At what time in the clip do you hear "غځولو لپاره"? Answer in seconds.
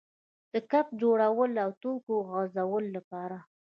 2.31-3.37